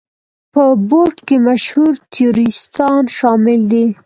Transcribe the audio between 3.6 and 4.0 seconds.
دي.